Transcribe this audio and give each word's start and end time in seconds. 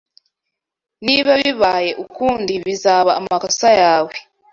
Niba 1.05 1.31
bibaye 1.41 1.91
ukundi 2.05 2.53
bizaba 2.65 3.11
amakosa 3.19 3.67
yawe 3.81 4.15